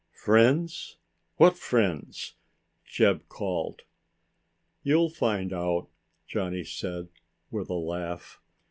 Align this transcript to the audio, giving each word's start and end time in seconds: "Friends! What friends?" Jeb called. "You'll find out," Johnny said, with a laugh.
"Friends! 0.15 0.97
What 1.35 1.55
friends?" 1.55 2.33
Jeb 2.83 3.29
called. 3.29 3.83
"You'll 4.81 5.11
find 5.11 5.53
out," 5.53 5.89
Johnny 6.25 6.63
said, 6.63 7.09
with 7.51 7.69
a 7.69 7.75
laugh. 7.75 8.41